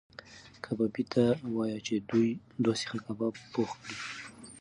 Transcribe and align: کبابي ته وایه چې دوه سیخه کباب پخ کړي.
کبابي 0.63 1.03
ته 1.13 1.23
وایه 1.55 1.79
چې 1.87 1.95
دوه 2.63 2.73
سیخه 2.81 2.97
کباب 3.05 3.33
پخ 3.53 3.69
کړي. 3.81 3.95